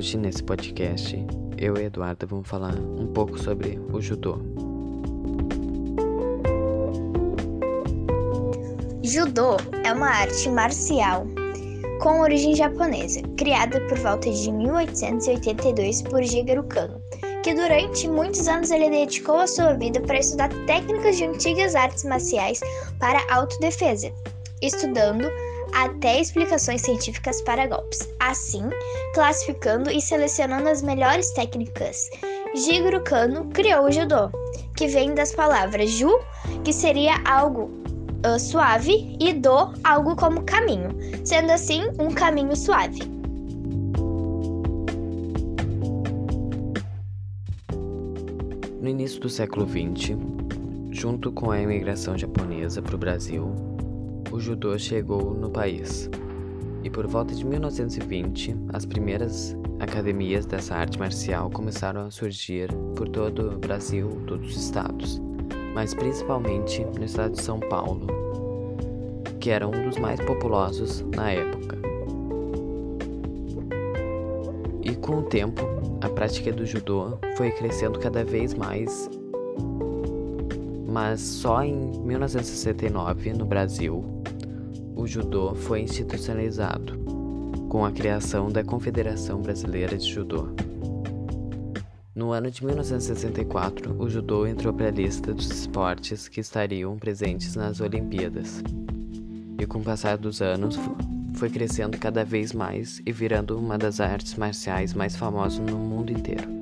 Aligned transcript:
Hoje, 0.00 0.16
nesse 0.16 0.42
podcast, 0.42 1.14
eu 1.58 1.76
e 1.76 1.84
Eduardo 1.84 2.26
vamos 2.26 2.48
falar 2.48 2.74
um 2.74 3.06
pouco 3.08 3.38
sobre 3.38 3.78
o 3.92 4.00
judô. 4.00 4.38
Judô 9.02 9.58
é 9.84 9.92
uma 9.92 10.08
arte 10.08 10.48
marcial 10.48 11.26
com 12.00 12.20
origem 12.20 12.56
japonesa, 12.56 13.20
criada 13.36 13.78
por 13.88 13.98
volta 13.98 14.32
de 14.32 14.50
1882 14.50 16.00
por 16.00 16.24
Shigeru 16.24 16.64
Kano, 16.64 16.98
que 17.44 17.52
durante 17.52 18.08
muitos 18.08 18.48
anos 18.48 18.70
ele 18.70 18.88
dedicou 18.88 19.36
a 19.36 19.46
sua 19.46 19.74
vida 19.74 20.00
para 20.00 20.18
estudar 20.18 20.48
técnicas 20.64 21.18
de 21.18 21.24
antigas 21.26 21.74
artes 21.74 22.04
marciais 22.04 22.60
para 22.98 23.22
autodefesa, 23.30 24.10
estudando 24.62 25.28
até 25.74 26.20
explicações 26.20 26.82
científicas 26.82 27.40
para 27.42 27.66
golpes, 27.66 28.08
assim 28.18 28.68
classificando 29.14 29.90
e 29.90 30.00
selecionando 30.00 30.68
as 30.68 30.82
melhores 30.82 31.30
técnicas. 31.32 32.08
Jigoro 32.54 33.02
Kano 33.02 33.46
criou 33.46 33.84
o 33.84 33.92
judô, 33.92 34.30
que 34.76 34.86
vem 34.86 35.14
das 35.14 35.32
palavras 35.34 35.90
ju, 35.90 36.10
que 36.64 36.72
seria 36.72 37.14
algo 37.24 37.70
uh, 38.26 38.38
suave, 38.38 39.16
e 39.20 39.32
do, 39.32 39.72
algo 39.84 40.16
como 40.16 40.42
caminho, 40.42 40.90
sendo 41.24 41.50
assim 41.50 41.82
um 41.98 42.10
caminho 42.10 42.56
suave. 42.56 43.00
No 48.80 48.88
início 48.88 49.20
do 49.20 49.28
século 49.28 49.68
XX, 49.68 50.16
junto 50.90 51.30
com 51.30 51.50
a 51.50 51.60
imigração 51.60 52.16
japonesa 52.16 52.80
para 52.80 52.94
o 52.94 52.98
Brasil, 52.98 53.69
o 54.30 54.38
judô 54.38 54.78
chegou 54.78 55.34
no 55.34 55.50
país. 55.50 56.08
E 56.82 56.90
por 56.90 57.06
volta 57.06 57.34
de 57.34 57.44
1920, 57.44 58.56
as 58.72 58.86
primeiras 58.86 59.56
academias 59.78 60.46
dessa 60.46 60.74
arte 60.74 60.98
marcial 60.98 61.50
começaram 61.50 62.06
a 62.06 62.10
surgir 62.10 62.70
por 62.96 63.08
todo 63.08 63.54
o 63.54 63.58
Brasil, 63.58 64.08
todos 64.26 64.50
os 64.50 64.64
estados, 64.64 65.20
mas 65.74 65.94
principalmente 65.94 66.84
no 66.98 67.04
estado 67.04 67.32
de 67.32 67.42
São 67.42 67.60
Paulo, 67.60 68.06
que 69.40 69.50
era 69.50 69.66
um 69.66 69.88
dos 69.88 69.98
mais 69.98 70.20
populosos 70.20 71.02
na 71.14 71.32
época. 71.32 71.78
E 74.82 74.94
com 74.94 75.18
o 75.18 75.22
tempo, 75.22 75.62
a 76.00 76.08
prática 76.08 76.52
do 76.52 76.64
judô 76.64 77.18
foi 77.36 77.50
crescendo 77.50 77.98
cada 77.98 78.24
vez 78.24 78.54
mais 78.54 79.10
mas 80.90 81.20
só 81.20 81.62
em 81.62 81.76
1969, 82.02 83.32
no 83.34 83.44
Brasil, 83.44 84.04
o 84.94 85.06
judô 85.06 85.54
foi 85.54 85.80
institucionalizado, 85.80 86.98
com 87.68 87.84
a 87.84 87.92
criação 87.92 88.50
da 88.50 88.62
Confederação 88.62 89.40
Brasileira 89.40 89.96
de 89.96 90.08
Judô. 90.10 90.48
No 92.14 92.32
ano 92.32 92.50
de 92.50 92.64
1964, 92.64 93.96
o 93.98 94.08
judô 94.08 94.46
entrou 94.46 94.74
para 94.74 94.88
a 94.88 94.90
lista 94.90 95.32
dos 95.32 95.50
esportes 95.50 96.28
que 96.28 96.40
estariam 96.40 96.98
presentes 96.98 97.56
nas 97.56 97.80
Olimpíadas. 97.80 98.62
E 99.58 99.66
com 99.66 99.78
o 99.78 99.84
passar 99.84 100.18
dos 100.18 100.42
anos, 100.42 100.78
foi 101.34 101.48
crescendo 101.48 101.96
cada 101.96 102.24
vez 102.24 102.52
mais 102.52 103.00
e 103.06 103.12
virando 103.12 103.58
uma 103.58 103.78
das 103.78 104.00
artes 104.00 104.34
marciais 104.34 104.92
mais 104.92 105.16
famosas 105.16 105.58
no 105.58 105.78
mundo 105.78 106.12
inteiro. 106.12 106.59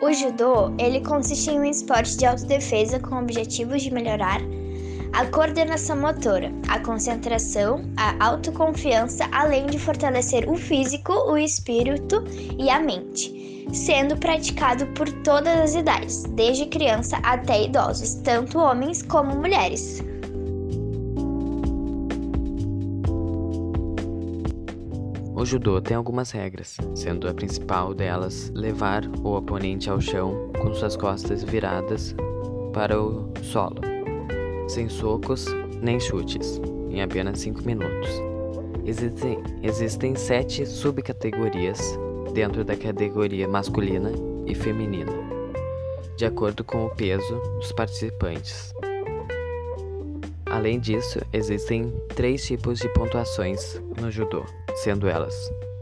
O 0.00 0.10
judô, 0.14 0.72
ele 0.78 1.00
consiste 1.02 1.50
em 1.50 1.60
um 1.60 1.64
esporte 1.64 2.16
de 2.16 2.24
autodefesa 2.24 2.98
com 2.98 3.16
objetivos 3.16 3.82
de 3.82 3.92
melhorar 3.92 4.40
a 5.12 5.26
coordenação 5.26 5.96
motora, 5.96 6.50
a 6.68 6.78
concentração, 6.78 7.84
a 7.98 8.24
autoconfiança, 8.24 9.28
além 9.30 9.66
de 9.66 9.78
fortalecer 9.78 10.48
o 10.48 10.56
físico, 10.56 11.12
o 11.12 11.36
espírito 11.36 12.24
e 12.58 12.70
a 12.70 12.80
mente, 12.80 13.66
sendo 13.74 14.16
praticado 14.16 14.86
por 14.88 15.10
todas 15.22 15.58
as 15.58 15.74
idades, 15.74 16.22
desde 16.30 16.64
criança 16.66 17.18
até 17.22 17.64
idosos, 17.64 18.14
tanto 18.14 18.58
homens 18.58 19.02
como 19.02 19.36
mulheres. 19.36 20.02
O 25.40 25.44
judô 25.46 25.80
tem 25.80 25.96
algumas 25.96 26.30
regras, 26.32 26.76
sendo 26.94 27.26
a 27.26 27.32
principal 27.32 27.94
delas 27.94 28.52
levar 28.54 29.06
o 29.24 29.34
oponente 29.34 29.88
ao 29.88 29.98
chão 29.98 30.52
com 30.60 30.74
suas 30.74 30.98
costas 30.98 31.42
viradas 31.42 32.14
para 32.74 33.00
o 33.00 33.32
solo, 33.40 33.80
sem 34.68 34.86
socos 34.90 35.46
nem 35.80 35.98
chutes, 35.98 36.60
em 36.90 37.00
apenas 37.00 37.38
5 37.38 37.62
minutos. 37.62 38.10
Existem, 38.84 39.38
existem 39.62 40.14
sete 40.14 40.66
subcategorias 40.66 41.98
dentro 42.34 42.62
da 42.62 42.76
categoria 42.76 43.48
masculina 43.48 44.12
e 44.44 44.54
feminina, 44.54 45.12
de 46.18 46.26
acordo 46.26 46.62
com 46.62 46.84
o 46.84 46.90
peso 46.90 47.40
dos 47.58 47.72
participantes. 47.72 48.74
Além 50.50 50.80
disso, 50.80 51.20
existem 51.32 51.92
três 52.14 52.44
tipos 52.44 52.80
de 52.80 52.88
pontuações 52.88 53.80
no 54.00 54.10
judô 54.10 54.44
sendo 54.74 55.08
elas 55.08 55.34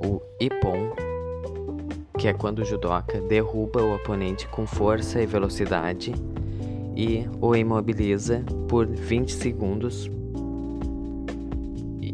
o 0.05 0.21
Ippon, 0.41 0.91
que 2.19 2.29
é 2.29 2.33
quando 2.33 2.61
o 2.61 2.65
judoca 2.65 3.21
derruba 3.21 3.83
o 3.83 3.95
oponente 3.95 4.47
com 4.49 4.67
força 4.67 5.21
e 5.23 5.27
velocidade 5.27 6.13
e 6.97 7.27
o 7.41 7.55
imobiliza 7.55 8.45
por 8.69 8.87
20 8.87 9.33
segundos. 9.33 10.11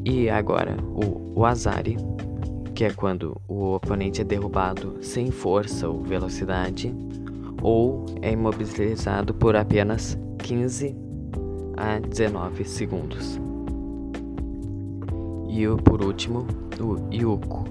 E 0.04 0.28
agora 0.28 0.76
o 0.94 1.40
Wazari, 1.40 1.96
que 2.74 2.84
é 2.84 2.90
quando 2.92 3.40
o 3.48 3.74
oponente 3.74 4.20
é 4.20 4.24
derrubado 4.24 4.98
sem 5.00 5.30
força 5.30 5.88
ou 5.88 6.02
velocidade 6.02 6.94
ou 7.62 8.04
é 8.20 8.30
imobilizado 8.30 9.32
por 9.32 9.56
apenas 9.56 10.18
15 10.38 11.03
a 11.76 11.98
19 11.98 12.64
segundos. 12.64 13.40
E 15.48 15.66
o, 15.68 15.76
por 15.76 16.02
último, 16.02 16.46
o 16.80 17.14
Yuko, 17.14 17.64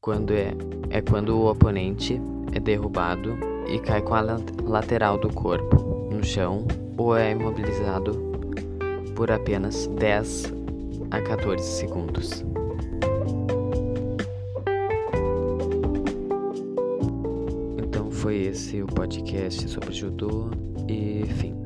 quando 0.00 0.32
é, 0.32 0.54
é 0.90 1.00
quando 1.00 1.30
o 1.30 1.50
oponente 1.50 2.20
é 2.52 2.60
derrubado 2.60 3.36
e 3.66 3.78
cai 3.78 4.02
com 4.02 4.14
a 4.14 4.20
lateral 4.64 5.18
do 5.18 5.32
corpo 5.32 6.10
no 6.10 6.22
chão 6.22 6.66
ou 6.98 7.16
é 7.16 7.32
imobilizado 7.32 8.12
por 9.16 9.30
apenas 9.30 9.86
10 9.86 10.52
a 11.10 11.20
14 11.20 11.64
segundos. 11.64 12.44
Então 17.78 18.10
foi 18.10 18.42
esse 18.42 18.82
o 18.82 18.86
podcast 18.86 19.68
sobre 19.68 19.92
judô 19.92 20.50
e 20.88 21.24
fim. 21.38 21.63